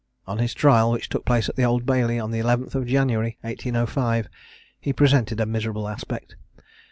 [0.25, 3.37] On his trial, which took place at the Old Bailey on the 11th of January,
[3.41, 4.29] 1805,
[4.79, 6.35] he presented a miserable aspect.